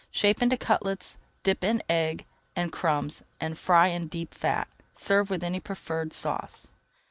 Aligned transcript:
Shape 0.09 0.41
into 0.41 0.57
cutlets, 0.57 1.19
dip 1.43 1.63
in 1.63 1.83
egg 1.87 2.25
and 2.55 2.71
crumbs 2.71 3.21
and 3.39 3.55
fry 3.55 3.89
in 3.89 4.07
deep 4.07 4.33
fat. 4.33 4.67
Serve 4.95 5.29
with 5.29 5.43
any 5.43 5.59
preferred 5.59 6.11
sauce. 6.11 6.71